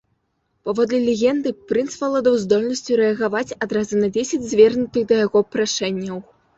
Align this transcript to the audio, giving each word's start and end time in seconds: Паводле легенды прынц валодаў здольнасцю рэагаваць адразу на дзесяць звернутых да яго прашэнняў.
Паводле 0.69 0.99
легенды 1.09 1.49
прынц 1.73 1.99
валодаў 2.01 2.39
здольнасцю 2.45 2.91
рэагаваць 3.05 3.55
адразу 3.69 3.93
на 4.03 4.13
дзесяць 4.19 4.45
звернутых 4.59 5.01
да 5.11 5.25
яго 5.25 5.49
прашэнняў. 5.55 6.17